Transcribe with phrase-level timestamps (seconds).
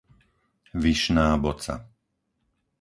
[0.73, 1.75] Vyšná Boca